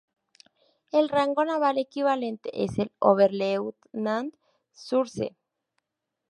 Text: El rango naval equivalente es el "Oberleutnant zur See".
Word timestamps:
El 0.91 1.09
rango 1.09 1.45
naval 1.45 1.77
equivalente 1.77 2.63
es 2.63 2.79
el 2.79 2.91
"Oberleutnant 2.97 4.33
zur 4.73 5.07
See". 5.07 5.35